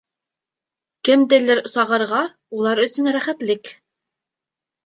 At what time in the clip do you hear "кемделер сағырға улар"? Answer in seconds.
1.09-2.81